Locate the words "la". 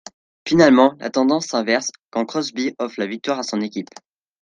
0.99-1.11, 2.99-3.05